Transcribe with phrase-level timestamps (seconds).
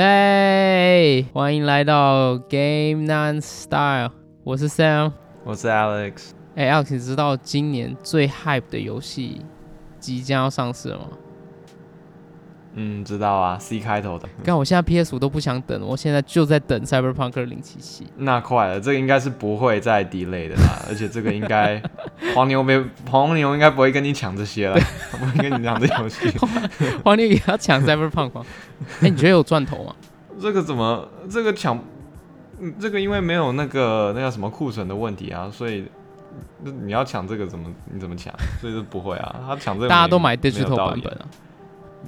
[0.00, 4.12] 哎，欢迎来到 Game Non Style，
[4.44, 5.10] 我是 Sam，
[5.42, 6.30] 我是 Alex。
[6.54, 9.42] 哎，Alex，你知道今年最 hype 的游戏
[9.98, 11.08] 即将要上市了吗？
[12.80, 14.28] 嗯，知道啊，C 开头的。
[14.44, 18.02] 看我现在 PS 五都不想等，我现在就在等 Cyberpunk 2077。
[18.18, 21.82] 那快了，这个应该是不会再 delay 的啦， 而且这个应该
[22.36, 22.80] 黄牛没
[23.10, 24.78] 黄牛应该不会跟你抢这些了，
[25.10, 26.32] 不会跟你抢这游戏。
[27.04, 28.46] 黄牛也要抢 Cyberpunk 吗？
[29.02, 29.96] 哎，你觉得有赚头吗？
[30.40, 31.76] 这个怎么这个抢？
[32.60, 35.84] 嗯，这个因为没有那个那叫什么库存的问题啊，所以
[36.62, 38.32] 你要抢这个怎么你怎么抢？
[38.60, 41.26] 所以是不会啊，他抢这个大家都买 digital 版本啊。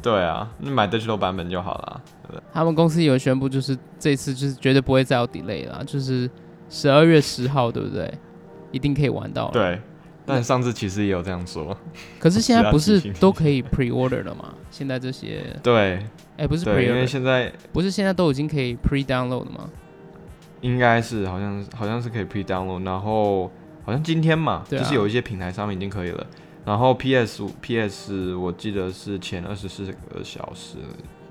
[0.02, 2.00] 对啊，你买 digital 版本就好了。
[2.52, 6.30] 他们公司有宣布，就是这次就是绝对不会再有 delay 了，就是
[6.68, 8.12] 十二月十号，对不对？
[8.70, 9.50] 一定可以玩到。
[9.50, 9.80] 对，
[10.24, 11.76] 但上次其实也有这样说。
[12.18, 14.54] 可是现在不是 都可以 pre order 了吗？
[14.70, 19.68] 现在这些对，哎，不是 pre order，因为现在不是现在都已经可以 pre download 了吗？
[20.60, 23.50] 应该是，好像好像是可以 pre download，然后
[23.84, 26.24] 好像今天嘛，就是有一些平台上面已经可以了。
[26.70, 30.76] 然后 PS 五 PS 我记得是前二十四个小时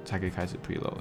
[0.03, 0.97] 才可以开始 preload。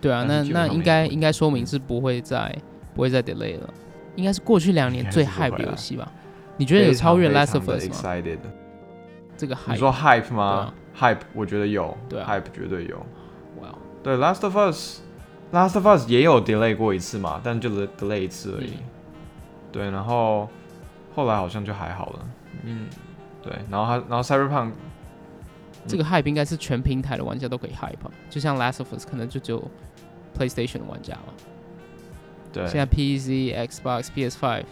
[0.00, 2.56] 对啊，那那应该应该说明是不会再
[2.94, 3.68] 不会再 delay 了，
[4.14, 6.08] 应该是过去两年最 hype 的游戏吧？
[6.56, 8.14] 你觉得有超越 Last of Us 吗？
[9.36, 12.96] 这个你说 hype 吗？hype 我觉得有对，hype 绝对有。
[13.60, 18.74] 哇，对 Last of Us，Last of Us 也有 delay 过一次嘛，但就 delay 一次而已。
[19.72, 20.48] 对，然后
[21.12, 22.28] 后来好像就还好了。
[22.62, 22.86] 嗯。
[23.42, 24.72] 对，然后他，然后 Cyberpunk
[25.86, 29.62] 这个 hype 应该是全平台的玩家都可以 hype，就像 Last of Us 可能就只有
[30.38, 31.32] PlayStation 的玩家嘛。
[32.52, 34.64] 对，现在 PC、Xbox、PS5，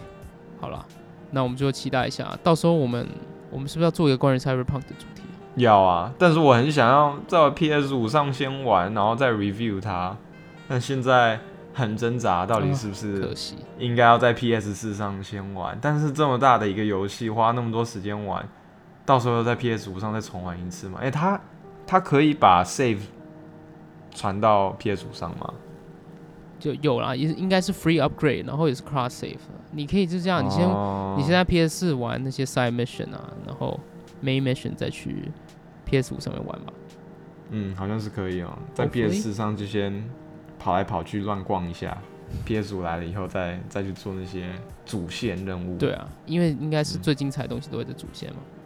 [0.61, 0.85] 好了，
[1.31, 3.07] 那我们就期待一下，到时候我们
[3.51, 5.23] 我们是不是要做一个关于 Cyberpunk 的主题？
[5.57, 10.17] 要啊，但是我很想要在 PS5 上先玩，然后再 review 它，
[10.69, 11.41] 但现在
[11.73, 15.79] 很挣扎，到底是不是可惜应该要在 PS4 上先玩？
[15.81, 18.47] 但是这么大的一个游戏，花那么多时间玩。
[19.09, 20.99] 到时候在 PS 五上再重玩一次嘛？
[21.01, 21.41] 哎，它
[21.87, 22.99] 它可以把 save
[24.15, 25.55] 传到 PS 五上吗？
[26.61, 29.39] 就有啦，也应该是 free upgrade，然后也是 cross save。
[29.73, 30.69] 你可以就这样，你先
[31.17, 33.81] 你先在 PS 四玩那些 side mission 啊，然后
[34.23, 35.31] main mission 再去
[35.87, 36.73] PS 五上面玩吧。
[37.49, 40.05] 嗯，好像是可以哦，在 PS 四上就先
[40.59, 41.97] 跑来跑去乱逛一下
[42.45, 44.51] ，PS 五来了以后再再去做那些
[44.85, 45.79] 主线任务。
[45.79, 48.41] 对啊，因为应该是最精彩的东西都会在主线嘛。
[48.41, 48.58] 嗯，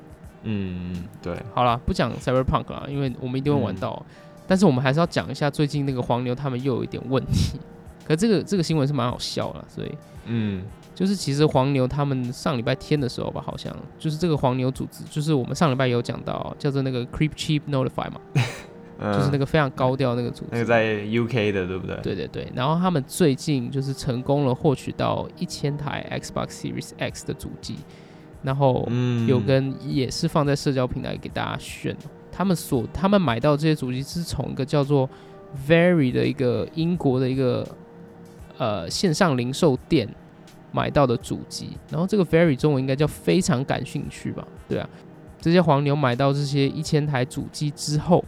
[1.23, 4.05] 对，好了，不讲 Cyberpunk 了，因为我们一定会玩到。
[4.47, 7.59] 但是我们还是要讲一下最近那个黄牛他们又有一点问题。
[8.05, 9.93] 可这个这个新闻是蛮好笑了，所以
[10.27, 18.21] 嗯，就是其实黄牛他们上礼拜天的时候吧，好像就是这个黄牛组织，就是我们上礼拜有讲到叫做那个 Creep Cheap Notify 嘛，
[19.15, 21.97] 就是那个非常高调那个组织，那个在 UK 的，对不对？
[22.03, 22.53] 对对对。
[22.53, 27.77] 然后他们最近就是成功了获取到一千台 Xbox Series X 的主机。
[28.43, 28.89] 然后
[29.29, 31.97] 有跟也是放在社交平台给大家炫，
[32.33, 35.09] 他们所他们买到这些主机是从一个叫做
[35.69, 37.65] Very 的一个英国的一个
[38.59, 40.09] 呃线上零售店
[40.73, 44.45] 买到的主机，然后这个 Very 中文应该叫非常感兴趣吧？
[44.69, 44.89] 对啊，
[45.41, 48.25] 这些黄牛买到这些一千台主机之后，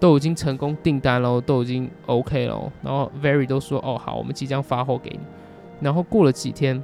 [0.00, 5.20] 都已经成功订单喽，都已经 OK 喽，然后 Very 都说哦好，我们即将发货给你，
[5.80, 6.82] 然后过了几天。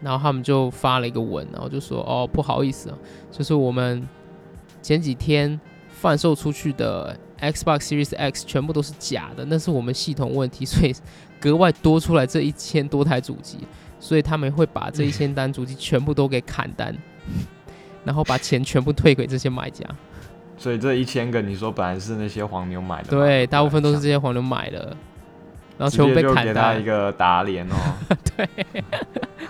[0.00, 2.98] 然后他们就发了一个文，然后就说：“哦，不好意思啊，
[3.30, 4.06] 就是我们
[4.82, 5.58] 前几天
[5.88, 10.94] 贩售出去的 Xbox Series X 全部都是假的，那是我们系统问题， 所以
[11.40, 13.58] 格外多出来这一千多台主机，
[13.98, 16.96] 所以他们会把这一千单主机全部都给砍单，
[18.04, 19.84] 然后把钱全部退给这些买家。
[20.58, 24.96] 所以这一千个，你说本来是那些黄牛买的，对，大部分都是这些黄牛买的。”
[25.78, 27.74] 然后全部被砍他一个打脸哦。
[28.34, 28.48] 对，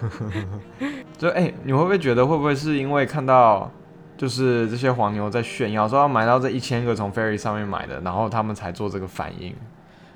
[1.19, 3.71] 就哎，你会不会觉得会不会是因为看到
[4.17, 9.55] 就是这些黄牛在炫耀说要买到这一千个从 Ferry 上面买的，然后他们才做这个反应？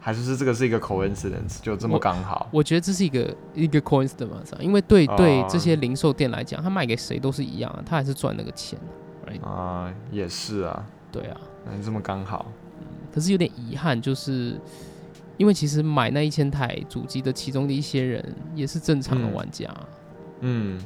[0.03, 2.49] 还是是这个是一个 coincidence，就这么刚好？
[2.51, 8.79] 我觉得这是一个一个 coincidence，因为对对这些零售店来讲，他卖给谁都是一样啊，他还是赚那个钱。
[9.43, 10.87] 啊，也是啊。
[11.13, 11.37] 对啊，
[11.67, 12.47] 那这么刚好。
[13.13, 14.59] 可是有点遗憾，就是。
[15.41, 18.23] 因为其实买那一千台主机的其中的一些人
[18.55, 19.67] 也是正常的玩家，
[20.41, 20.79] 嗯，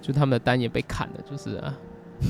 [0.00, 1.74] 就他们的单也被砍了，就是啊。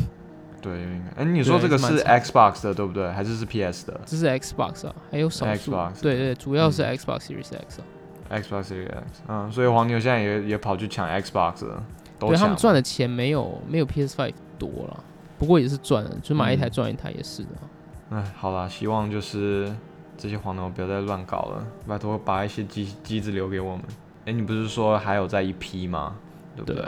[0.62, 0.82] 对，
[1.14, 3.12] 哎，你说这个是 Xbox 的对不对？
[3.12, 4.00] 还是是 PS 的？
[4.06, 5.72] 这是 Xbox 啊，还有少数。
[6.00, 7.82] 对对，主要是 Xbox Series X。
[8.30, 11.84] Xbox Series X，嗯，所以黄牛现在也也跑去抢 Xbox 了。
[12.18, 15.04] 对他们赚的钱没有没有 PS Five 多了，
[15.38, 17.50] 不过也是赚了，就买一台赚一台也是的。
[18.12, 19.70] 哎，好啦，希望就是。
[20.18, 23.84] 这些黄牛不要再乱搞了，拜托把一些机机子留给我们。
[24.26, 26.16] 哎，你不是说还有在一批吗？
[26.56, 26.84] 对不对？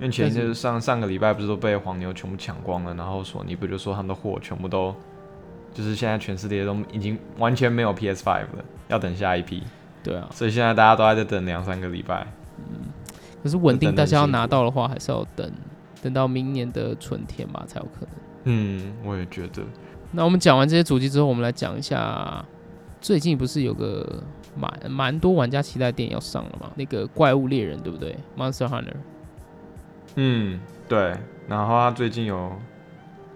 [0.00, 4.94] 因为前一阵上上个礼拜不是都被黄牛全部抢光了，然后索尼不就说他们的货全部都，
[5.74, 9.62] 就是现在全世界都已经完全没有 PS Five 了，要等下一批。
[10.02, 12.26] 对啊，所以现在大家都还在等两三个礼拜。
[12.56, 12.88] 嗯，
[13.42, 15.52] 可是稳定大家要拿到的话，还是要等
[16.00, 18.10] 等到明年的春天吧才有可能。
[18.44, 19.62] 嗯，我也觉得。
[20.12, 22.44] 那我们讲完这些主机之后，我们来讲一下
[23.00, 24.22] 最近不是有个。
[24.56, 26.68] 蛮蛮多玩家期待电影要上了嘛？
[26.74, 28.96] 那个怪物猎人对不对？Monster Hunter。
[30.16, 30.58] 嗯，
[30.88, 31.14] 对。
[31.46, 32.50] 然后他最近有，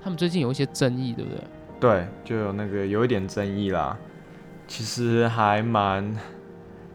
[0.02, 1.44] 他们最近有一些争议，对不对？
[1.78, 3.96] 对，就有那个有一点争议啦。
[4.66, 6.12] 其实还蛮，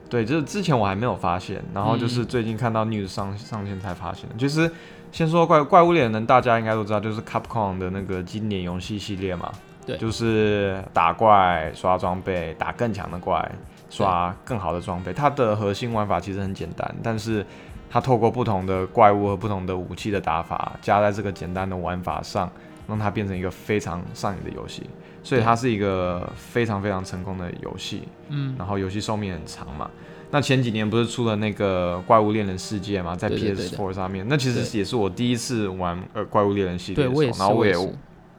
[0.10, 4.30] 对，就是之前我还没有发现，然后就是最近看到 news 上上线才发现。
[4.38, 4.72] 就是
[5.12, 9.52] 先说怪怪物猎人，大家应该都知道，就是 Capcom 的那个经典游戏系列嘛。
[9.86, 13.52] 对，就是打怪、刷装备、打更强的怪。
[13.90, 17.46] 刷更好的装备，它的核心玩法其实很简单，但是
[17.90, 22.52] 它透过不同的怪物和不同的武器的打法，加在这个简单的玩法上，
[22.88, 24.84] 让它变成一个非常上瘾的游戏。
[25.24, 28.08] 所以它是一个非常非常成功的游戏。
[28.30, 29.90] 嗯，然后游戏寿命很长嘛。
[30.32, 37.74] 那前几年不是出了那个怪物猎人世界嘛，在 PS4 上面，那其实也是我第一次玩呃怪物猎人系列的时候，然后我也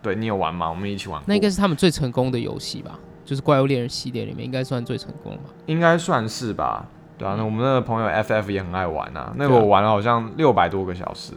[0.03, 0.69] 对你有玩吗？
[0.69, 1.23] 我们一起玩。
[1.27, 2.99] 那应该是他们最成功的游戏吧。
[3.25, 5.51] 就是怪物猎人系列里面应该算最成功吧？
[5.67, 6.87] 应该算是吧。
[7.19, 9.35] 对啊，那我们那个朋友 FF 也很爱玩啊。
[9.37, 11.33] 那个我玩了好像六百多个小时，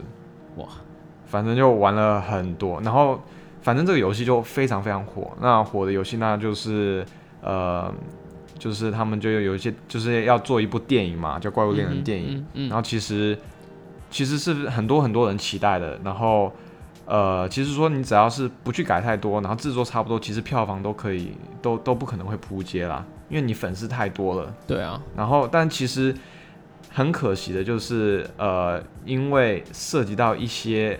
[0.56, 0.66] 哇，
[1.32, 2.80] 反正就玩了很多。
[2.82, 3.20] 然后
[3.62, 5.32] 反正这个游戏就非常非常火。
[5.42, 7.04] 那火的游戏那就是
[7.42, 7.92] 呃，
[8.60, 12.46] 就是他们就有一些就是要做一部电影嘛，叫《怪物猎人》电影。
[12.54, 13.36] 嗯然后其实
[14.12, 15.98] 其实是很多很多人期待的。
[16.04, 16.52] 然后。
[17.08, 24.54] 呃，其实说你只要是不去改太多，然后制作差不多，其实票房都可以，都都不可能会扑街啦，因为你粉丝太多了。
[24.66, 25.02] 对啊。
[25.18, 26.16] 然后，但其实
[26.90, 30.98] 很可惜的就是，呃，因为涉及到一些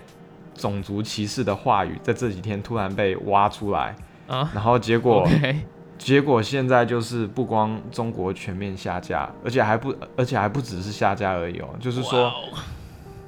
[0.62, 3.96] 种族歧视的话语，在这几天突然被挖出来
[4.28, 5.28] 啊，然后结果，
[5.98, 12.32] 结果现在就是不光中国全面下架，而且还不，而且还不只是下架而已哦，就是说，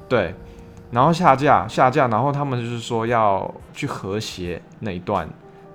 [0.08, 0.32] 对。
[0.92, 5.28] 然后下架，下架，然后他们就是说要去和谐那一段，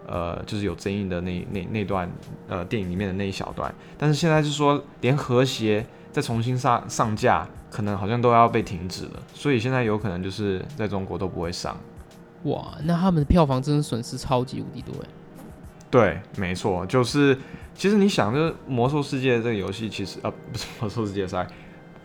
[0.08, 2.10] 呃，就是有争议的那那那段，
[2.48, 3.74] 呃，电影里面的那一小段。
[3.98, 9.24] 但是现在是说连和谐再重新上上架，可能好像都要被停止了。
[9.34, 11.78] 所以现在有可能就是在中国都不会上。
[12.44, 15.08] 哇，那他们的票房真的损失超级无敌多哎。
[15.92, 17.38] 对，没错，就是
[17.74, 21.48] 其实你想，就是魔兽世界这个游戏，其实呃不是魔兽世界，sorry，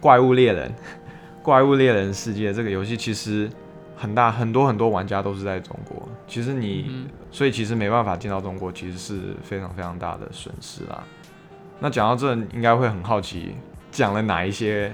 [0.01, 0.73] 怪物猎人。
[1.45, 3.51] 怪物猎人世界这个游戏其实
[3.95, 6.09] 很大，很多很多玩家都是在中国。
[6.27, 11.05] 其实你，所以其实没办法进到中国，其实是非常非常大的损失啦。
[11.81, 13.55] 那讲到这，应该会很好奇，
[13.93, 14.91] 讲了哪一些，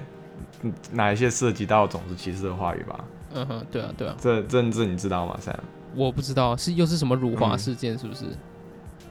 [0.93, 3.05] 哪一些涉及到种族歧视的话语吧？
[3.35, 4.15] 嗯哼，对啊，对啊。
[4.19, 5.55] 这政治你知道吗？Sam？
[5.95, 7.97] 我不知道，是又是什么辱华事件？
[7.99, 8.27] 是不是？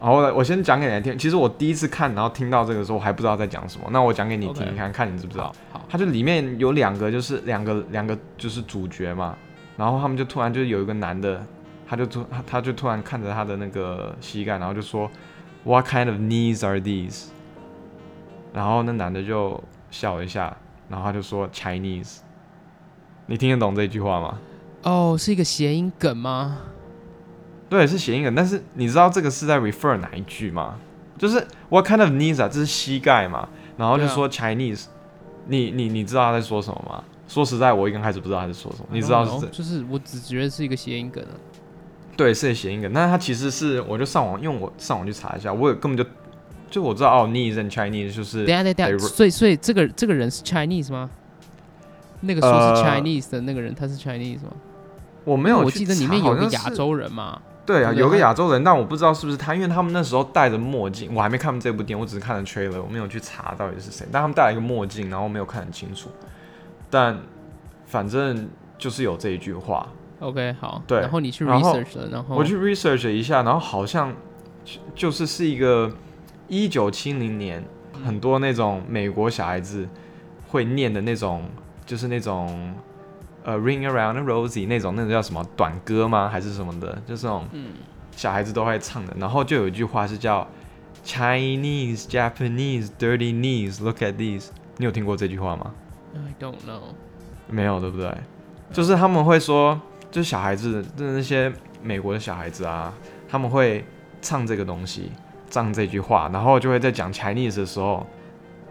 [0.02, 1.18] 然后我先讲给你听。
[1.18, 3.88] 其实我第一次看，然后听到这个时候，我还不知道在讲什么。
[3.92, 5.54] 那我讲给你听，看看你知不知道。
[5.72, 9.36] 好，它就里面有两个，就是两个两个就是主角嘛。
[9.76, 11.46] 然后他们就突然就有一个男的，
[11.88, 15.10] 他就突他他就突然看着他的那个膝盖，然后就说
[15.64, 17.28] ，What kind of knees are these？
[18.54, 19.62] 然后那男的就
[19.92, 20.56] 笑一下，
[20.90, 22.18] 然后他就说 Chinese。
[23.28, 24.40] 你听得懂这句话吗？
[24.84, 26.58] 哦，是一个谐音梗吗？
[27.70, 30.80] 对，是谐音梗，但是你知道这个是在 refer 哪一句吗？
[31.18, 32.48] 就是 What kind of knees 啊？
[32.48, 33.48] 这是膝盖嘛？
[33.78, 34.86] 然后就说 Chinese，
[35.46, 37.04] 你你你知道他在说什么吗？
[37.28, 38.88] 说实在，我一刚开始不知道他在说什么。
[38.92, 39.46] 你知道是？
[39.50, 41.38] 就是我只觉得是一个谐音梗啊。
[42.18, 46.04] 对，是谐音梗，但是它其实是，我就上网用我上网去查一下，我也根本就
[46.70, 48.46] 就我知道哦，knees and Chinese 就是。
[48.46, 51.10] 等下等下，所以所以这个这个人是 Chinese 吗？
[52.22, 54.52] 那个说是 Chinese 的那个人他是 Chinese 吗？
[55.24, 57.42] 我没有，我记得里面有个亚洲人嘛。
[57.66, 64.08] 对啊，有个亚洲人，但我不知道是不是他，因为他们那时候戴着墨镜，我还没看这部电影，我只是看了 trailer，我没有去查到底是谁。
[64.12, 66.10] 但他们戴了一个墨镜，然后没有看很清楚。
[66.90, 67.16] 但
[67.86, 68.50] 反正
[68.80, 69.88] 就是有这一句话。
[70.20, 70.82] OK，好。
[70.88, 74.12] 对，然后你去 research 了，然后我去 research 一下，然后好像
[74.96, 75.92] 就是是一个
[76.50, 77.64] 一九七零年，
[78.04, 79.88] 很多那种美国小孩子
[80.50, 81.50] 会念的那种，
[81.86, 82.74] 就是那种。
[83.42, 86.28] 呃，Ring Around Rosie 那种，那个叫什么短歌吗？
[86.28, 87.02] 还是什么的？
[87.08, 87.48] 就是那种
[88.12, 89.16] 小孩子都会唱的。
[89.18, 90.46] 然后就有一句话是叫
[91.06, 94.50] Chinese Japanese dirty knees look at these。
[94.76, 95.72] 你有听过这句话吗
[96.14, 96.94] ？I don't know。
[97.48, 98.14] 没有，对不对？
[98.74, 99.80] 就是他们会说，
[100.12, 101.52] 就是小孩子，就是那些
[101.82, 102.94] 美国的小孩子啊，
[103.30, 103.86] 他们会
[104.22, 105.14] 唱这个东西。
[105.50, 108.06] 仗这句话，然后就会在讲 Chinese 的时候，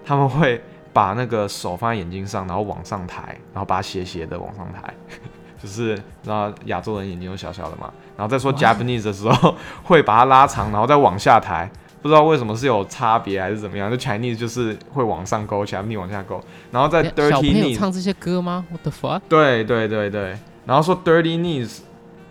[0.05, 0.61] 他们会
[0.93, 4.95] 把那个手放在眼睛上，然后往上抬，然后把它斜斜的往上抬，
[5.63, 11.71] 就是然后亚洲人眼睛都小小的嘛，然后再说 Japanese 的时候会把它拉长，然后再往下抬，
[12.01, 19.21] 不知道为什么是有差别还是怎么样，就 Chinese 就是会往上勾，Japanese 往下勾，然后在 Dirty Knees 唱这些歌吗？What the fuck？
[19.29, 21.81] 对对对对，然后说 Dirty Knees。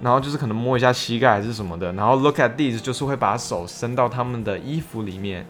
[0.01, 5.45] 然后就是可能摸一下膝盖还是什么的，然后 look at these 就是会把手伸到他们的衣服里面，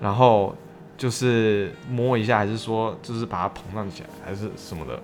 [0.00, 0.54] 然后
[0.96, 5.00] 就是摸一下，还是说就是把它膨胀起来，还是什么的，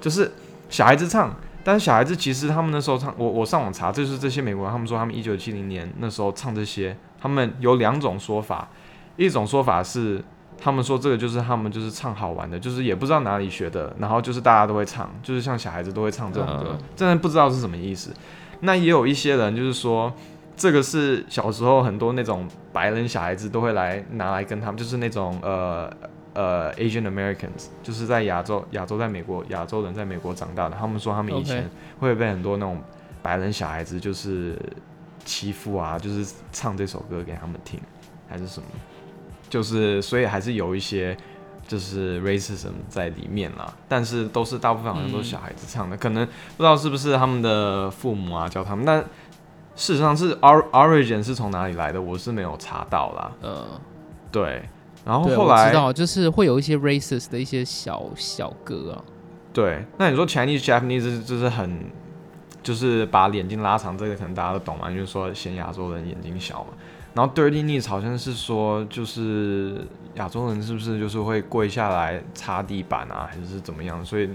[0.00, 0.32] 就是
[0.68, 8.68] 小孩子唱，但是小孩子其实他们那时候唱，我我上网查，就是这些美国人他们说他们一九七零年那时候唱这些，他们有两种说法，
[9.16, 10.24] 一种说法是。
[10.62, 18.14] 他们说这个就是他们就是唱好玩的，就是也不知道哪里学的，然后就是大家都会唱，就是像小孩子都会唱这种歌，真的不知道是什么意思。
[18.60, 20.12] 那也有一些人就是说，
[20.56, 25.92] 这个是小时候很多那种白人小孩子都会来拿来跟他们，就是那种呃
[26.34, 32.80] 呃 Asian Americans，就是在亚洲亚洲在美国亚洲人在美国长大的，他们说他们以前会被很多那种
[33.20, 34.56] 白人小孩子就是
[35.24, 37.80] 欺负啊，就是唱这首歌给他们听，
[38.28, 38.68] 还是什么。
[39.52, 41.14] 就是，所以还是有一些
[41.68, 48.98] 就是 racism 在里面啦，但是都是大部分好像都是小孩子唱的，可能不知道是不是他们的父母啊教他们，但
[49.76, 53.32] 事实上是 origin 是从哪里来的，我是没有查到啦。
[53.42, 53.66] 嗯，
[54.30, 54.62] 对，
[55.04, 59.04] 然后后来知道就是会有一些 racist 的一些小小歌啊。
[59.52, 61.90] 对，那你说 Chinese Japanese 就是很
[62.62, 66.70] 就是把眼睛拉长，这个可能大家都懂嘛，就是说嫌亚洲人眼睛小嘛。
[67.14, 74.02] 然后 dirty knees 好像是说，就是亚洲人是不是就是会跪下来擦地板啊，还是怎么样？
[74.02, 74.30] 所以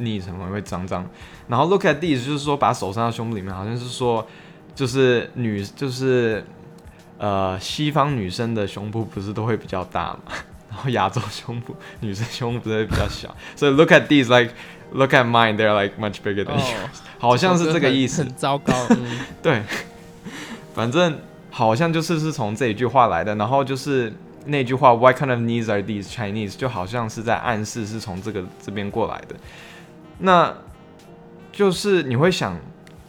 [0.00, 1.06] knees 可能会脏脏。
[1.46, 4.26] 然后 look at these 就是说把手伸到胸部里面，好像是说
[4.74, 6.42] 就是女就是
[7.18, 10.32] 呃西方女生的胸部不是都会比较大嘛，
[10.70, 13.36] 然后亚洲胸部女生胸部会比较小。
[13.54, 14.54] 所以 look at these like
[14.92, 18.22] look at mine they're like much bigger than yours，好像是这个意思。
[18.22, 18.72] 很糟糕。
[19.42, 19.62] 对，
[20.74, 21.18] 反正。
[21.54, 24.10] 好像就是是从这一句话来的，然后就是
[24.46, 26.56] 那句话 What kind of needs are these Chinese？
[26.56, 29.36] 就好像是在暗示是从这个这边过来的。
[30.20, 30.54] 那
[31.52, 32.58] 就是你会想，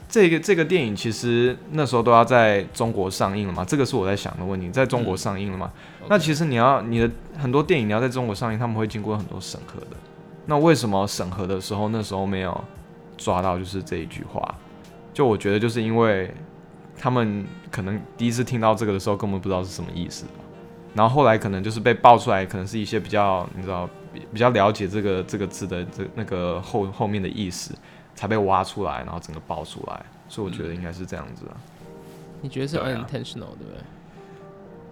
[0.10, 3.64] 这个这个电影其实那时候都要在中国上映了嘛？
[3.64, 5.72] 这个是我在想的问题，在中国上映了吗？
[6.10, 9.96] 那其实你要你的很多电影你要在中国上映，他们会经过很多审核的。
[10.48, 12.62] 那为什么审核的时候那时候没有
[13.16, 14.54] 抓到就是这一句话？
[15.14, 16.30] 就我觉得就是因为。
[16.96, 17.44] 他们
[17.74, 20.26] 可能第一次听到这个的时候，根本不知道是什么意思，
[20.94, 27.74] 然后后来可能就是被爆出来，可能是一些比较你知道比比较了解这个这个字的这那个后后面的意思，
[28.14, 31.58] 才被挖出来，然后整个爆出来，所以我觉得应该是这样子啊。
[32.42, 33.82] 你觉得是 unintentional 对不对？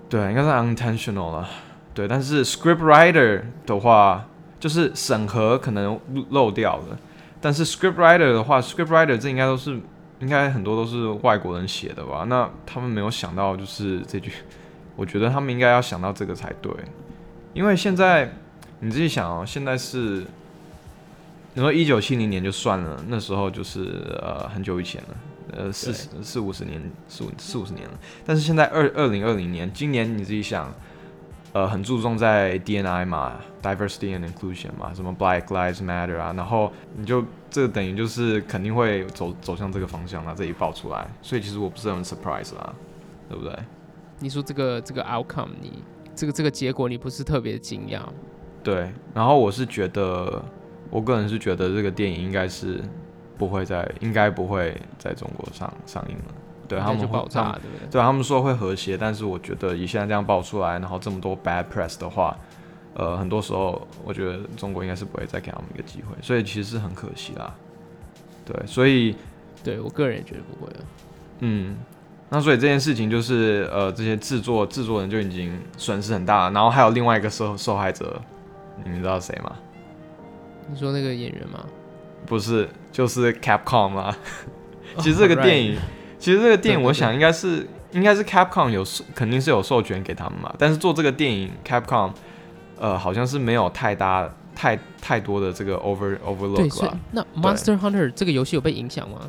[0.10, 1.48] 对，应该是 unintentional 了。
[1.94, 4.26] 对，但是 script writer 的话，
[4.60, 6.00] 就是审核可能
[6.32, 6.98] 漏掉了，
[7.40, 9.80] 但是 script writer 的话，script writer 这应该都是。
[10.22, 12.26] 应该很多都是外国人写的吧？
[12.30, 14.32] 那他们没有想到就是这句，
[14.96, 16.72] 我觉得他们应该要想到这个才对。
[17.54, 18.34] 因为现在
[18.80, 20.26] 你自己想哦，现在是
[21.54, 25.08] 你说一九七零年就算了，那时候就是呃很久以前了，
[25.58, 28.00] 呃四四五十年四五四五十年了。
[28.26, 30.74] 但是现在二二零二零年，今年你自己想。
[31.54, 42.74] 呃，很注重在 DNI 嘛，diversity and inclusion 嘛，什么 Black Lives Matter 啊，然后你就这等于就是肯定会走走向这个方向啦，这一爆出来，所以其实我不是很 surprise 啦，
[43.30, 43.54] 对不对？
[44.20, 45.84] 你说这个这个 outcome，你
[46.16, 48.00] 这个这个结果你不是特别惊讶？
[48.64, 50.42] 对，然后我是觉得，
[50.90, 52.82] 我个人是觉得这个电影应该是
[53.38, 56.24] 不会在，应该不会在中国上上映了。
[56.68, 57.88] 对他们爆炸，对不对？
[57.92, 62.38] 对他们说会和谐，但是我觉得以现在这样爆出来，然后这么多 bad press 的话，
[62.94, 67.56] 呃，很多时候我觉得中国应该是不会再给他们一个机会，所以其实是很可惜啦。
[68.46, 69.16] 对，所以
[69.64, 70.80] 对我个人也觉得不会了。
[71.40, 71.78] 嗯，
[72.30, 78.22] 那所以这件事情就是呃，这些制作制作人就已经损失很大了，然后还有另外一个受受害者，
[78.84, 79.56] 你们知道谁吗？
[80.70, 81.66] 你说那个演员吗？
[82.26, 84.16] 不是，就是 Capcom 吗？
[85.00, 85.78] 其实这个电影。
[86.20, 90.54] 其实这个电影，我想应该是应该是 Capcom 有肯定是有授权给他们嘛。
[90.60, 92.12] 但是做这个电影，Capcom
[92.82, 96.98] 呃好像是没有太大太太多的这个 over overlook 了。
[97.12, 99.20] 那 Monster Hunter 这个游戏有被影响吗？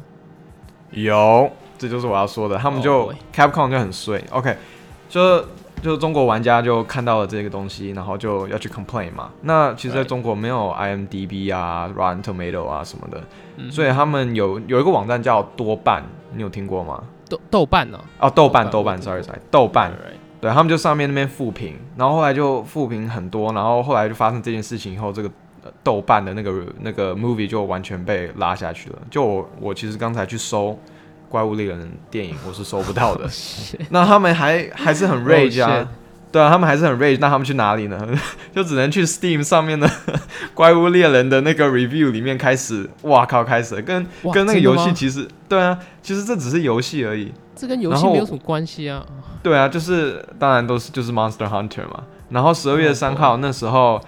[0.90, 2.56] 有，这就是我要说的。
[2.56, 4.24] 他们就 Capcom 就很衰。
[4.30, 4.56] OK，
[5.08, 5.44] 就
[5.82, 9.30] 就中国玩家就看到了这个东西，然后就要去 complain 嘛。
[9.42, 16.02] 那其实在中国没有 IMDB 啊、Rotten Tomato 啊什么的，所以他们有有一个网站叫多半。
[16.34, 17.02] 你有听过吗？
[17.28, 17.98] 豆豆瓣呢？
[18.18, 19.92] 哦，豆瓣，豆瓣，sorry，sorry，豆瓣，
[20.42, 25.30] 对他们就上面那边复评，然后后来就复评很多，然后后来就发生这件事情以后，这个
[25.82, 28.98] 豆瓣的那个那个 movie 就完全被拉下去了。
[29.10, 30.78] 就我我其实刚才去搜。
[31.28, 33.26] 怪物猎人电影我是搜不到的，
[33.88, 35.88] 那他们还还是很 rage 啊，
[36.32, 38.08] 对啊，他们还是很 rage，那他们去哪里呢？
[38.54, 39.88] 就只能去 Steam 上面的
[40.54, 49.04] 怪物猎人的那个 review 里面开始，哇靠，开始跟跟那个游戏其实，对啊，其实这只是游戏而已，这跟游戏没有什么关系啊。
[49.42, 54.00] 对啊，就是当然都是就是 Monster Hunter 嘛，然后十二月三号那时候，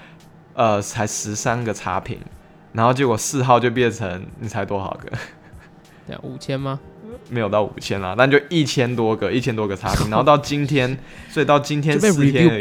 [0.54, 2.18] 呃，才十三个差评，
[2.72, 5.10] 然后结果四号就变成你猜多少个？
[6.06, 6.80] 对，五千吗？
[7.30, 12.58] 没有到五千啦，但就一千多个，一千多个差评， 然后到今天，所以到今天四天，对不对？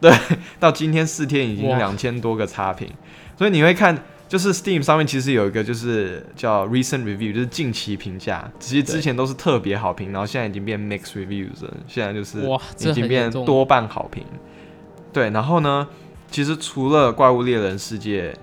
[0.00, 0.12] 对，
[0.58, 2.88] 到今天四天已经两千多个差评，
[3.36, 3.96] 所以你会看，
[4.28, 14.24] 就是 Steam 上面其实有一个就是叫 Recent Review，就是近期评价，其实之前都是特别好评，然后现在已经变 Mixed Reviews 了，现在就是哇，已经变多半好评。
[15.12, 15.86] 对，然后呢，
[16.30, 18.34] 其实除了怪物猎人世界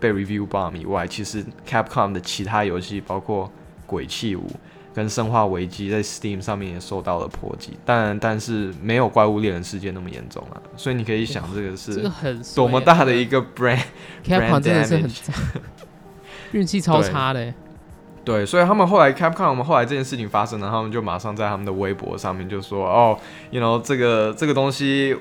[0.00, 3.50] 被 Review bomb 以外，其实 Capcom 的其他游戏包括
[3.86, 4.46] 鬼泣五。
[4.94, 12.08] 跟生化危机在 Steam 上面也受到了波及，但但是没有怪物猎人世界那么严重啊，所以你可以想这个是
[12.54, 15.10] 多么大的一个 brand，Capcom 真的是很
[16.52, 17.54] 运气超差的。
[18.24, 23.18] 对，所以他们后来 Capcom，我们后来这件事情发生了，他们就马上在他们的微博上面就说：“哦
[23.50, 25.16] ，you know 这个这个东西，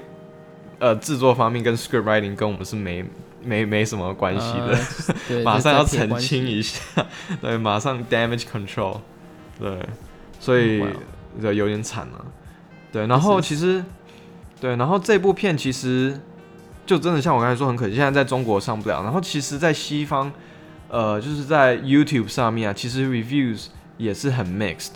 [0.77, 3.03] 呃，制作方面跟 script writing 跟我们是没
[3.43, 4.53] 没没什么关系
[5.29, 6.79] 的， 马上要澄清一下，
[7.41, 8.99] 对，马上 damage control。”
[9.61, 9.79] 对，
[10.39, 10.83] 所以
[11.39, 12.25] 有点惨了。
[12.91, 13.81] 对，然后其实，
[14.59, 16.19] 对，然后这部片其实
[16.85, 19.03] 就真的像我刚才说很可惜，现在在中国上不了。
[19.03, 20.29] 然后其实，在西方，
[20.89, 24.89] 呃，就是在 YouTube 上面啊，其实 reviews 也是很 mixed。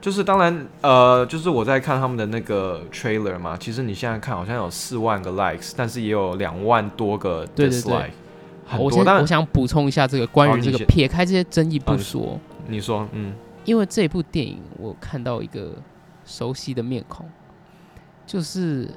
[0.00, 8.10] 就是当然，呃，就是我在看他们的那个 trailer 嘛，其实你现在看好像有四万个 likes，但是也有两万多个 dislike，
[8.66, 9.04] 很多。
[9.04, 13.34] 但我想补充一下这个关于这个，撇开这些争议不说，你说，嗯。
[13.64, 15.76] 因为这部电影，我看到一个
[16.24, 17.28] 熟悉的面孔，
[18.26, 18.88] 就是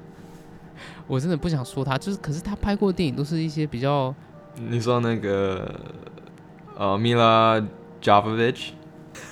[1.08, 4.14] 我真的不想说他，就是可是他拍过的电影都是一些比较，
[4.68, 5.80] 你说那个
[6.76, 7.66] 呃，Mila
[8.02, 8.72] Jovovich，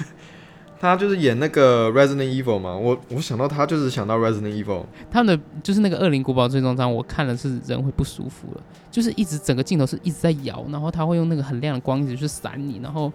[0.80, 13.12] 他就是演那个 Resident Evil 嘛，我我想到他就是想到 Resident Evil，他们的就是那个《恶灵古堡》最终章，我看了是人会不舒服了，就是一直整个镜头是一直在摇，然后他会用那个很亮的光一直去闪你，然后。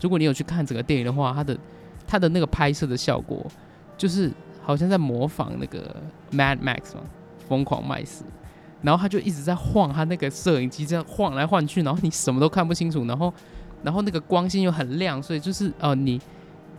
[0.00, 1.58] 如果你有去看整个电影的话，它的
[2.06, 3.44] 它的那个拍摄的效果，
[3.96, 4.30] 就是
[4.62, 5.94] 好像在模仿那个
[6.32, 7.02] Mad Max 嘛，
[7.48, 8.24] 疯狂麦斯，
[8.82, 13.32] 然后他就一直在晃他那个摄影机，这样晃来晃去，然后你什么都看不清楚，然后
[13.82, 16.20] 然后那个光线又很亮，所以就是呃你。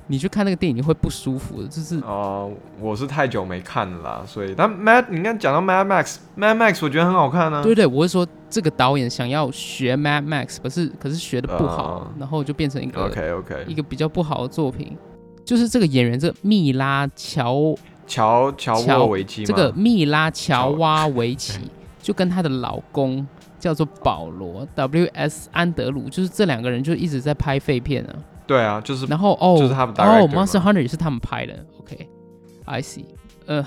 [0.08, 7.62] 你去看那个电影你会不舒服的，就是哦，我是太久没看了啦，所以但 Mad，你刚讲到 Mad Max，Mad Max 我觉得很好看啊。
[7.62, 14.98] 对对，我是说这个导演想要学 Mad Max，可是可是学的不好，然后就变成一个 OK OK 一个比较不好的作品。
[15.44, 17.74] 就是这个演员，这个蜜拉乔
[18.06, 21.60] 乔乔沃维奇，这个蜜拉乔瓦维奇，
[22.02, 23.26] 就跟她的老公
[23.58, 28.16] 叫做保罗 W S 安德鲁，就是这两个人就一直在拍废片啊。
[28.48, 31.66] 对啊，就是然后哦，就是他们哦，Monster Hunter 也是他们拍的。
[31.80, 33.06] OK，I see。
[33.46, 33.64] 呃，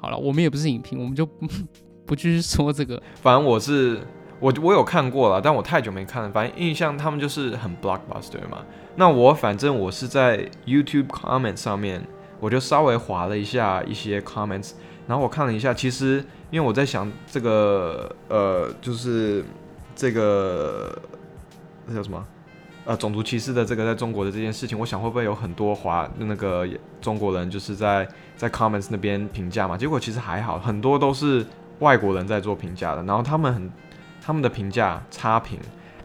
[0.00, 1.24] 好了，我们也不是影评，我们就
[2.04, 3.00] 不继续说这个。
[3.22, 4.00] 反正我是
[4.40, 6.30] 我我有看过了，但我太久没看了。
[6.30, 8.64] 反正印象他们就是很 blockbuster 嘛。
[8.96, 12.04] 那我反正我是在 YouTube comment 上面，
[12.40, 14.72] 我就稍微划了一下一些 comments，
[15.06, 19.44] 然后我看了一下，其实因为我在想这个呃，就是
[19.94, 20.96] 这个
[21.86, 22.24] 那叫什么？
[22.90, 26.66] 呃，种族歧视的这个在中国的这件事情，我想会不会有很多华那个
[27.00, 28.04] 中国人就是在
[28.36, 29.76] 在 comments 那边评价嘛？
[29.76, 31.46] 结果其实还好，很多都是
[31.78, 33.70] 外国人在做评价的，然后他们很
[34.20, 35.56] 他们的评价差评，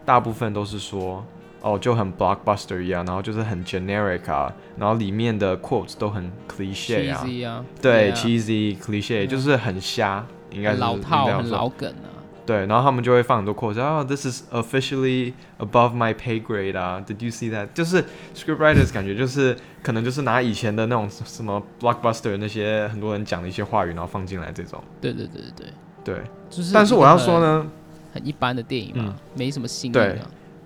[0.04, 1.26] 大部分都是说
[1.60, 12.15] 哦就很 blockbuster 一样，然后就是很 generic 啊，然后里面的 quotes 都很 cliche 啊，对 cheesy cliche 就是很瞎，应该是老套很老梗啊。
[12.46, 17.68] 对，然后他们就会放很多 quote，啊，this is officially above my pay grade 啊，Did you see that？
[17.74, 18.04] 就是
[18.36, 24.80] scriptwriters 感觉就是可能就是拿以前的那种什么 blockbuster 那些很多人讲的一些话语，然后放进来这种。
[25.00, 25.66] 对对对对
[26.04, 26.14] 对。
[26.14, 26.24] 对。
[26.48, 26.72] 就是。
[26.72, 27.66] 但是我要说呢，
[28.14, 29.92] 很一般的电影嘛，没什么新意。
[29.92, 30.16] 对。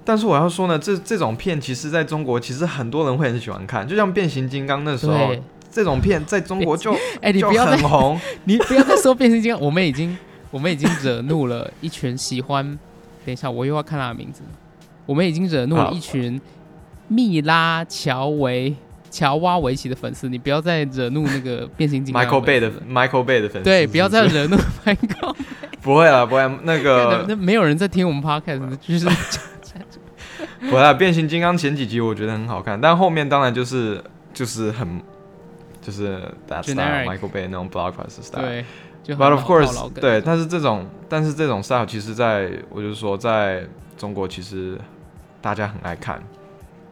[0.04, 5.34] 但是我要说呢，这这种片其实在中国其实很多人会很喜欢看，就像变形金刚那时候，
[5.70, 10.18] 这种片在中国就 哎你不要很红， 你不要再说变形金刚，我们已经。
[10.50, 12.64] 我们已经惹怒了一群喜欢，
[13.24, 14.42] 等一下我又要看他的名字。
[15.06, 16.40] 我们已经惹怒了一群
[17.08, 18.74] 密拉乔维
[19.10, 23.64] 乔挖围棋的粉丝，你不要再惹怒那个变形金刚 Michael Bay 的 Michael Bay 的粉丝。
[23.64, 25.34] 对，不要再惹怒 Michael。
[25.82, 29.08] 不会了，不会那个 那没有人在听我们 podcast，就是。
[30.60, 34.02] 不会，变形金刚前几集我觉得很好看，但后面当然就是
[34.34, 35.00] 就是很
[35.80, 38.42] 就是 that style Michael Bay 那种 blockbuster style。
[38.42, 38.64] 对。
[39.06, 44.78] But of course，对，但是这种但是这种 style 其实在我就说在中国其实
[45.40, 46.22] 大家很爱看。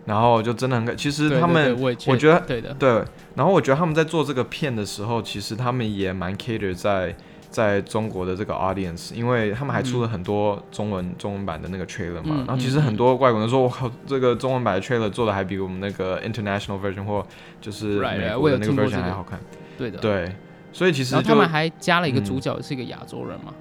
[0.05, 3.05] 然后就真的很，其实他们，我觉得，对的，对。
[3.35, 7.15] 然后我觉得他们在做这个片的时候，其实他们也蛮 cater 在
[7.51, 12.37] 在中国的这个 audience，因为他们还出了很多中文中文版的那个 trailer 嘛。
[12.47, 17.23] 然后其实很多外国人说，我靠，这个中文版的 trailer 做的还比我们那个 international version 或
[17.61, 19.39] 就是美国的那个 version 还好看。
[19.77, 20.35] 对的，对。
[20.73, 23.53] 所以其实他们还加了一个主角是一个亚洲人嘛？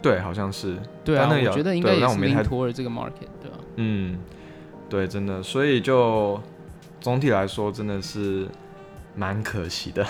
[0.00, 0.76] 对，好像是。
[1.04, 3.58] 对啊，我觉得应该也是领托了这个 market，对吧？
[3.76, 4.18] 嗯。
[4.88, 6.40] 对，真的，所以就
[6.98, 8.48] 总体来说，真的是
[9.14, 10.02] 蛮可惜的。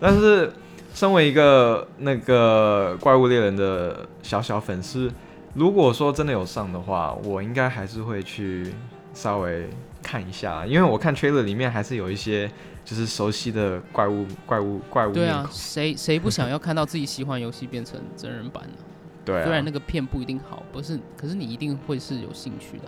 [0.00, 0.50] 但是，
[0.94, 5.12] 身为一个那个怪物猎人的小小粉丝，
[5.52, 8.72] 如果说真的有上的话，我应该还是会去
[9.12, 9.68] 稍微
[10.02, 12.50] 看一下，因为我看 trailer 里面还是有一些
[12.90, 15.12] 就是熟悉的怪物、怪物、怪物。
[15.12, 18.70] 对啊，谁谁不想要看到自己喜欢游戏变成真人版呢？
[19.24, 22.84] 对，虽然那个片不一定好，不是，可是你一定会是有兴趣的。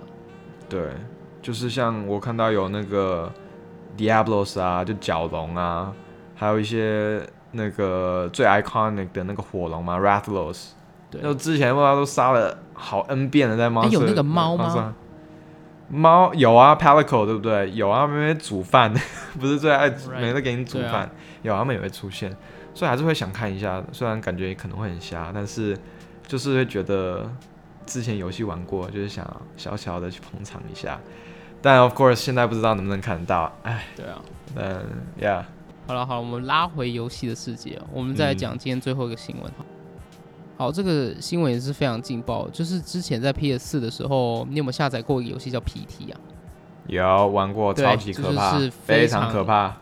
[0.68, 0.88] 对，
[1.40, 3.32] 就是像我看到有那个
[3.96, 5.92] Diablos 啊，就角龙啊，
[6.34, 10.70] 还有一些那个最 iconic 的那个火龙嘛，Rathalos。
[11.12, 13.84] 对，就之前大家都杀了好 N 遍了，在猫。
[13.84, 14.94] 有那个猫吗？
[15.92, 17.70] 猫有啊，Palico 对不对？
[17.72, 18.92] 有啊，妹妹煮饭，
[19.38, 21.10] 不是最爱每次给你煮饭，
[21.42, 22.34] 有他们也会出现，
[22.74, 23.82] 所以还是会想看一下。
[23.92, 25.78] 虽然感觉可能会很瞎，但是
[26.26, 27.30] 就是会觉得。
[27.84, 31.00] 之前游戏玩过，就是想小小的去捧场一下，
[31.60, 34.22] 但 of course 现在不知道能不能看得到，哎，对啊，
[34.54, 34.86] 嗯
[35.20, 35.42] ，yeah，
[35.88, 39.64] 好了好了，我们拉回游戏的世界，我们再来讲今天最后一个新闻哈。
[40.56, 46.20] 好，这个新闻也是非常劲爆，就是之前在 PS 四的时候，你有没有下载过一个游戏叫 PT 啊？
[46.86, 49.76] 有玩过，超级可怕，非常可怕，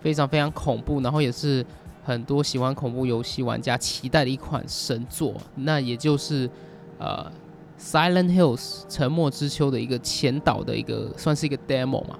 [0.00, 1.64] 非常非常恐怖，然后也是
[2.04, 6.50] 很多喜欢恐怖游戏玩家期待的一款神作，那也就是
[6.98, 7.30] 呃。
[7.78, 12.18] Silent Hills 沉默之丘的一个前导的一个算是一个 demo 嘛，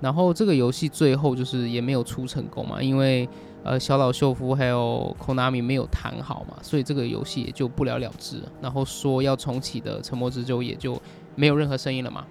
[0.00, 3.28] 然后这个游戏最后就是也没有出成功嘛，因为
[3.66, 8.40] 呃小岛秀夫还有 Konami 没有谈好嘛，所以这个游戏也就不了了之。
[8.62, 11.00] 然后说要重启的沉默之舟也就
[11.34, 12.24] 没有任何声音了嘛。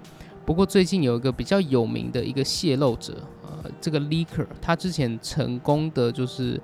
[0.45, 6.59] 不过最近有一个比较有名的一个泄露者，呃，这个 leaker 他之前成功的就是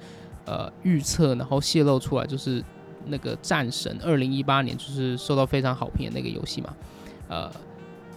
[0.46, 2.64] 呃预测，然后泄露出来就是。
[3.08, 6.72] 那个战神二零一八年就是受到非常好评的那个游戏嘛，
[7.30, 7.52] 呃，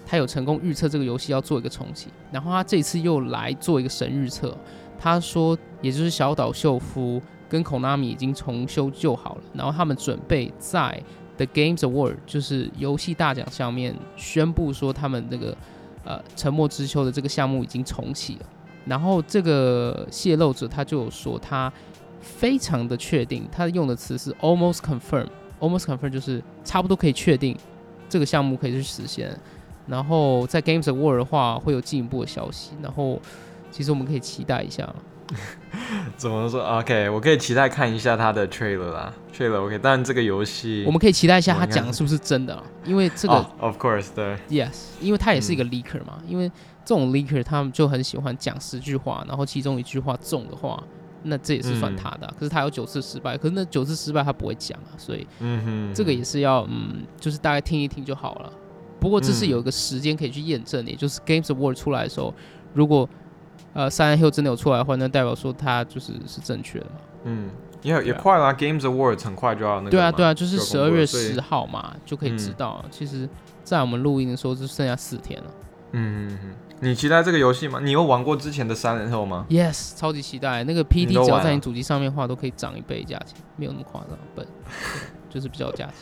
[0.05, 4.55] 他有成功预测这个游戏要做一个重启，然后他这次又来做一个神预测，
[4.99, 11.03] 他说也就是小岛秀夫跟 Konami 已经重修旧好了，然后他们准备在
[11.37, 15.57] The Games Award 就是游戏大奖上面宣布说他们那个
[16.05, 18.47] 呃沉默之丘的这个项目已经重启了，
[18.87, 21.73] 然后这个泄露者他就说他。
[22.41, 27.55] 非常的确定，他用的词是 almost confirm，almost confirm 就是差不多可以确定
[28.09, 29.39] 这个项目可以去实现。
[29.87, 33.21] 然后在 Games Award 的话会有进一步的消息，然后
[33.71, 34.91] 其实我们可以期待一下。
[36.17, 39.79] 怎么说？OK，我可以期待看一下他的 trailer 啦，trailer OK。
[39.83, 46.49] 但这个游戏我们可以期待一下他讲的是不是真的，因为这个 Of course，对，Yes，因为他也是一个 leaker 嘛，因为
[46.85, 50.83] 这种 leaker 他们就很喜欢讲十句话，然后其中一句话中的话。
[51.27, 58.53] 那这也是算他的，可是他有九次失败，可是那九次失败他不会讲啊，所以嗯哼这个也是要嗯，就是大概听一听就好了。
[59.01, 62.35] 不过这是有一个时间可以去验证，也就是 Games Award 出来的时候，
[62.75, 63.09] 如果
[63.75, 66.93] 呃 Silent Hill 真的有出来的话，那代表说他就是是正确的嘛。
[67.25, 67.51] 嗯，
[67.83, 69.91] 也也快啦，Games Awards 很快就要那个。
[69.91, 72.85] 对啊对啊，就是十二月十号嘛，就可以知道。
[72.91, 73.29] 其实，
[73.63, 75.51] 在我们录音的时候，就剩下四天了。
[75.93, 76.55] 嗯嗯嗯。
[76.81, 77.81] 你期待这个游戏吗？
[77.83, 80.63] 你有玩过之前的三人后吗？Yes，超级期待。
[80.65, 84.47] 那个 PT 只要在你主机上面的话，都可以涨一倍价钱，没有那么夸张，本
[85.31, 85.93] 就是比较价值。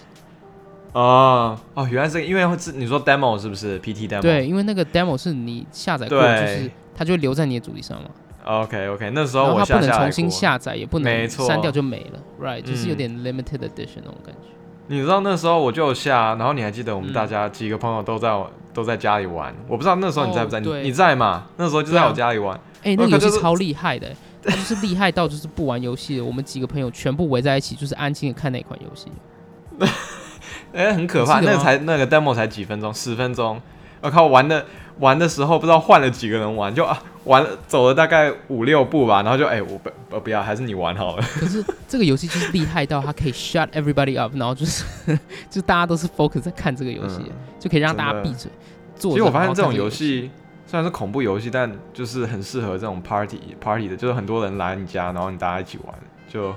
[0.93, 4.21] 哦哦，原来是因为会是你说 demo 是不是 PT demo？
[4.23, 8.09] 对，因为那个 demo 是你下载过，就是它就会留在你的主机上嘛。
[8.45, 12.63] OK OK，那时候我它不能重新下载，也不能删掉就没了，Right？
[12.63, 14.49] 就是有点 limited edition 那种感觉。
[14.89, 18.37] 你知道那时候我就下，然后你还记得我们大家几个朋友都在
[18.75, 20.59] 都在家里玩，我不知道那时候你在不在？
[20.59, 21.47] 你你在吗？
[21.57, 22.59] 那时候就在我家里玩。
[22.83, 24.09] 哎，那游戏超厉害的，
[24.43, 29.07] 它就是厉害到就是不玩游戏的，我们几个朋友全部围在一起，就是安静的看那款游戏。
[30.75, 33.61] 哎，很可怕，那个才那个 demo 才几分钟，十分钟，
[34.01, 34.67] 我靠，玩的
[34.99, 41.23] 玩的时候不知道换了几个人玩，就啊玩了走了大概五六步吧，然后就哎我不我不要，还是你玩好了。
[41.39, 44.85] 可是这个游戏就是厉害到它可以 shut everybody up，然后就是
[45.51, 47.21] 就大家都是 focus 在看这个游戏，
[47.59, 48.51] 就可以让大家闭嘴。
[48.97, 50.31] 其实我发现这种游戏
[50.67, 55.95] 虽然是恐怖游戏，但就是很适合这种 party party 的，就是很多人来你家，然后你大家一起玩，
[56.29, 56.53] 就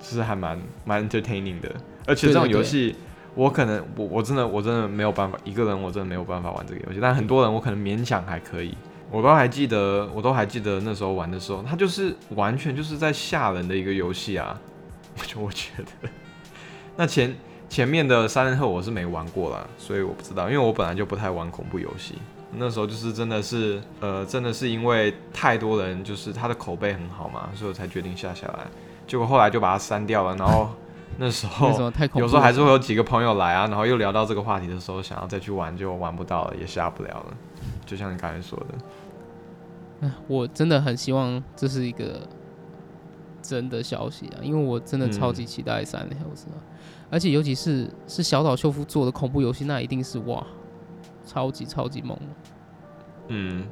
[0.00, 1.68] 就是还蛮蛮 entertaining 的。
[2.06, 2.96] 而且这种游戏，
[3.34, 6.98] 我可能我我真的我真的没有办法一个人，我真的没有办法玩这个游戏。
[7.00, 8.76] 但很多人我可能勉强还可以。
[9.12, 14.56] 我都还记得，我都还记得那时候玩的时候，它就是完全就是在吓人的一个游戏啊！
[15.18, 16.08] 我就我觉得，
[16.96, 17.34] 那前
[17.68, 22.14] 前面的三人后我是没玩过了，所以我不知道，因为我本来就不太玩恐怖游戏。
[22.56, 28.60] 那时候就是真的是，呃，真的是因为太多人就是他的口碑很好嘛，所以我才决定下下来。
[29.08, 30.70] 结果后来就把它删掉了，然后。
[31.22, 31.68] 那时候
[32.14, 37.36] 有时候还是会有几个朋友来啊，然后又聊到这个话题的时候，想要再去玩就玩不到了，也下不了了。
[37.84, 38.58] 就像你刚才说
[40.00, 42.26] 的，我真的很希望这是一个
[43.42, 46.56] 真的消息啊，因为我真的超级期待三 Hills 啊，
[47.10, 50.42] 而且尤其是是小岛秀夫做的恐怖游戏，那一定是哇，
[51.26, 52.18] 超级超级猛。
[53.28, 53.68] 嗯。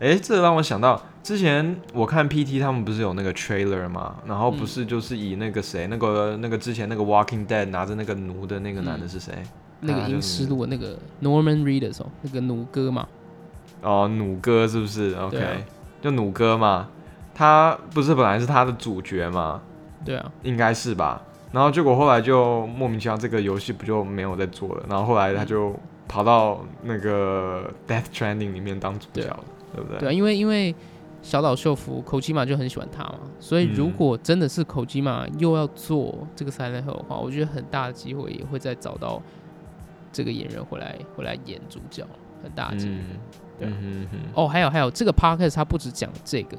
[0.00, 4.16] 哎，这让我想到之前我看 PT 他们不是有那个 trailer 吗？
[4.26, 9.34] 然后不是就是以那个谁，那个那个之前那个 Walking Dead 拿着那个弩的那个男的是谁？
[9.80, 13.06] 那个英诗路那个 Norman Reedus 哦，那个弩哥嘛。
[13.82, 15.64] 哦，弩哥是不是？OK，
[16.00, 16.88] 就弩哥嘛，
[17.34, 19.60] 他不是本来是他的主角嘛？
[20.04, 21.22] 对啊，应该是吧。
[21.52, 25.74] 然后结果后来就莫名其妙这个游戏不就没有在做了，然后后来他就
[26.08, 29.44] 跑到那个 Death Training 里面当主角了。
[29.72, 30.00] 对不对？
[30.00, 30.74] 对，因为因为
[31.22, 39.22] 小岛秀夫口基玛就很喜欢他嘛，所以如果真的是口基玛又要做这个三人合的话，我觉得很大的机会也会再找到
[40.10, 42.06] 这个演员回来回来演主角，
[42.42, 42.94] 很大的机会。
[43.58, 43.68] 对，
[44.34, 46.56] 哦，还有还有，这个 podcast 他不止讲这个，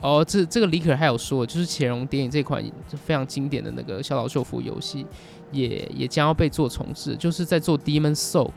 [0.00, 2.60] 哦，这这个李可还有说，就是潜龙电影这款
[2.96, 5.06] 非常经典的那个小岛秀夫游戏，
[5.52, 8.50] 也也将要被做重置，就是在做 Demon Soul。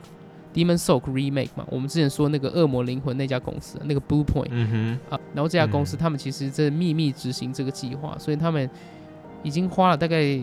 [0.54, 8.70] Demon Soul remake 嘛，我们之前说那个恶魔灵魂那家公司，那个 Blue Point，嗯哼，啊，然后这家公司他们其实在秘密执行这个计划，所以他们
[9.44, 10.40] 已经花了大概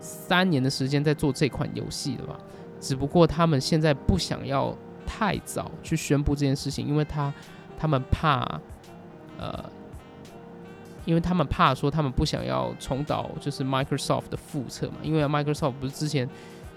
[0.00, 2.36] 三年的时间在做这款游戏了吧？
[2.80, 7.32] 只不过他们现在不想要太早去宣布这件事情，因为他
[7.78, 8.60] 他们怕，
[9.38, 9.64] 呃，
[11.04, 16.28] 因为他们怕说他们不想要重蹈就是 Microsoft 的覆辙嘛，因为 Microsoft 不是之前。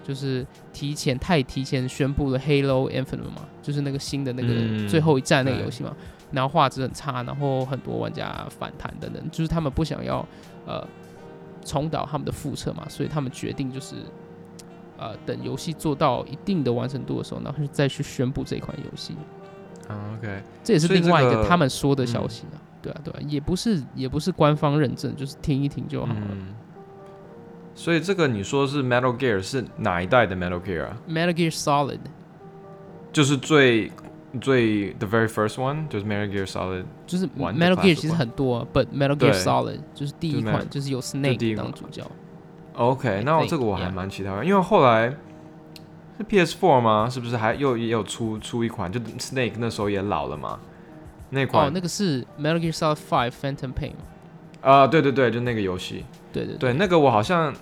[0.08, 5.94] 就是提前太提前宣布了《Halo Infinite》嘛，就是那个新的那个最后一战那个游戏嘛，
[6.32, 10.26] 然后画质很差，然后很多玩家反弹等等，就是他们不想要
[10.64, 10.82] 呃
[11.62, 13.96] 重蹈他们的覆辙嘛，所以他们决定就是
[14.96, 19.14] 呃等游戏做到一定的完成度的时候，然后再去宣布这款游戏。
[20.16, 26.20] OK，这也是另外一个他们说的消息啊，对啊对啊，也不是也不是官方认证，就是听一听就好了。
[27.78, 32.00] 所以这个你说是 Metal Gear 是哪一代的 Metal Gear 啊？Metal Gear Solid，
[33.12, 33.92] 就是最
[34.40, 41.56] 最 the very first one，就是 Metal Gear Solid，就是 Metal Gear 其实很多，but Metal Gear Solid 就是第一款，就是有 Snake
[41.56, 42.04] 当主角。
[42.72, 45.14] OK，那这个我还蛮期待，因为后来
[46.18, 47.08] 是 PS4 吗？
[47.08, 48.90] 是不是还又也有出出一款？
[48.90, 50.58] 就 Snake 那时候也老了嘛？
[51.30, 53.92] 那款哦，那个是 Metal Gear Solid Five Phantom Pain。
[54.62, 56.04] 啊，对对对，就那个游戏。
[56.32, 57.54] 对对对，那个我好像。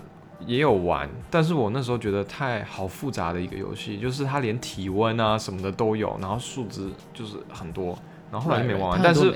[0.45, 7.97] 也有玩，但是我那时候觉得太好复杂的一个游戏，就是它连体温啊什么的都有，然后数值就是很多，
[8.31, 9.01] 然后后来就没玩完。
[9.03, 9.33] 但是，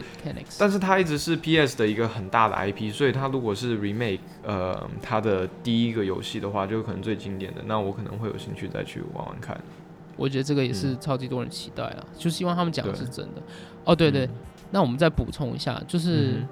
[0.59, 9.59] 但是它一直是 PS 的一个很大的 IP，所以它如果是 remake，呃，它的第一个游戏的话，就可能最经典的，那我可能会有兴趣再去玩玩看。
[10.15, 13.41] 我觉得这个也是超级多人期待啊，就希望他们讲的是真的。
[13.85, 14.29] 哦，对对，
[14.69, 16.45] 那我们再补充一下，就是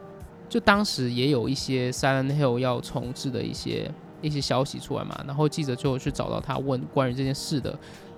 [0.49, 3.91] 就当时也有一些 Silent Hill 要重置的一些。
[4.21, 7.77] 一些消息出来嘛，然后记者就去找到他问关于这件事的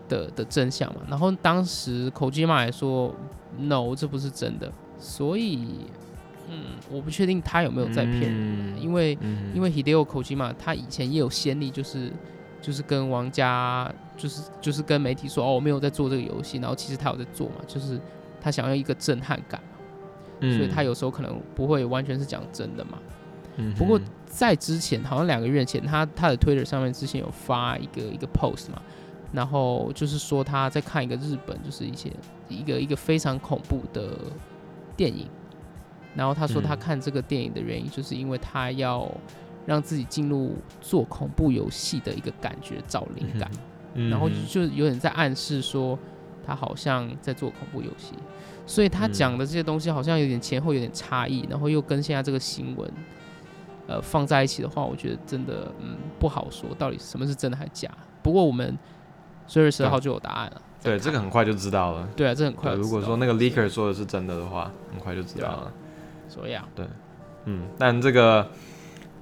[0.09, 3.13] 的的真相嘛，然后当时口基玛也说
[3.57, 5.85] no，这不是真的，所以
[6.49, 9.17] 嗯，我不确定他有没有在骗人，因为
[9.53, 12.11] 因为 Hideo 口基玛他以前也有先例，就是
[12.61, 17.99] 就是跟王家就是就是跟媒体说哦，我没有在做这个游戏，然后其实他有在做嘛，就是
[18.41, 19.61] 他想要一个震撼感，
[20.39, 22.97] 所以他有时候可能不会完全是讲真的嘛。
[23.77, 28.81] 不过在之前，好像两个月前，他他的 Twitter 上面之前有发一个一个 post 嘛，
[29.31, 32.11] 然后就是说他在看一个日本，就是一些
[32.47, 34.17] 一个一个非常恐怖的
[34.95, 35.27] 电影，
[36.15, 39.09] 然后他说他看这个电影的原因，就是因为他要
[39.65, 43.49] 让自己进入做恐怖游戏的一个感觉，找灵感，
[44.09, 45.97] 然后就有点在暗示说，
[46.45, 48.13] 他好像在做恐怖游戏，
[48.65, 52.91] 所以他讲的这些东西好像有点前后有点差异，然后又跟现在这个新闻，
[53.87, 57.89] 呃，放在一起的话，我觉得真的嗯不好说到底什么是真的还是假。
[58.21, 58.77] 不过我们
[59.47, 60.61] 十二月十二号就有答案了。
[60.83, 62.07] 对，这个很快就知道了。
[62.15, 62.73] 对啊，这很快。
[62.73, 65.71] 如果说那个 leaker 说的是真的的话，很快就知道了。
[66.27, 66.85] 所以啊，对，
[67.45, 68.47] 嗯，但这个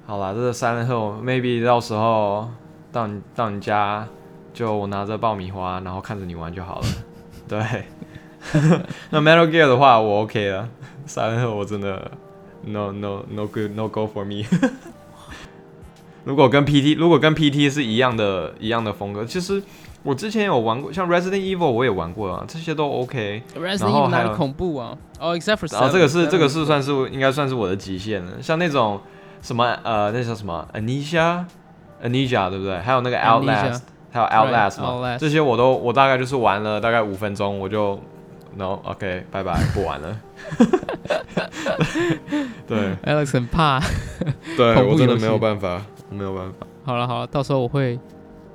[0.06, 2.48] 好啦，这个三人后 maybe 到时候
[2.92, 4.06] 到你到你家，
[4.54, 6.86] 就我拿着爆米花，然后看着你玩就好了。
[7.48, 7.84] 对，
[9.10, 10.68] 那 Metal Gear 的话，我 OK 了。
[11.04, 12.10] 三人后我真的
[12.64, 14.44] no no no good no go for me。
[16.24, 19.62] 如果跟 PT 如果跟 PT 是一样的一样的风格，其实。
[20.02, 23.42] 我之前有玩过，像 Resident Evil 我也玩过啊，这些都 OK。
[23.54, 28.40] Resident Evil 还有恐怖啊，哦，except for 然后这个是这个是算是应该算是我的极限了。
[28.40, 28.98] 像那种
[29.42, 32.78] 什么呃，那叫什么 Anisha，Anisha 对不对？
[32.78, 38.00] 还有那个 Outlast，还有 Outlast 嘛，这些我都我大概就是玩了大概五分钟，我就
[38.56, 40.20] No OK，拜拜，不玩了。
[42.66, 43.80] 对，Alex 很怕，
[44.56, 46.66] 对我真的没有办法，没有办法。
[46.84, 47.98] 好了好了，到时候我会。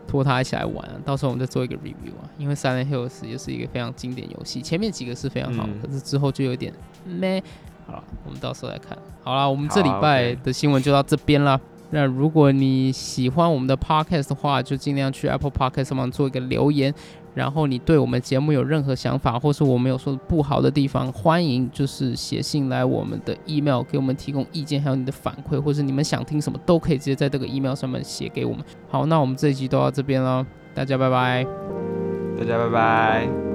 [0.07, 2.29] 拖他一起来玩，到时候我们再做一个 review 啊。
[2.37, 6.71] 因为 Silent Hills 也是一个非常经典游戏，前面几个是非常好，可是之后就有点
[7.03, 7.43] 咩。
[7.87, 8.95] 好了，我们到时候来看。
[9.23, 11.59] 好了，我们这礼拜的新闻就到这边了。
[11.89, 16.93] 那如果你喜欢我们的 podcast 的话，就尽量去 Apple Podcast 上面做一个留言。
[17.35, 28.63] 然后你对我们节目有任何想法，或是我们有说的不好的地方，欢迎就是写信来我们的 email 给我们提供意见，还有你的反馈，或是你们想听什么都可以直接在这个 email 上面写给我们。
[28.89, 31.45] 好，那我们这一集都到这边了，大家拜拜，
[32.39, 33.54] 大家拜拜。